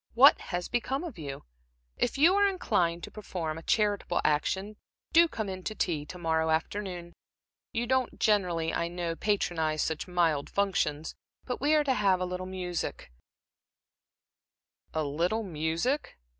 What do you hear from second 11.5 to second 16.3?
we are to have a little music" "A little music?"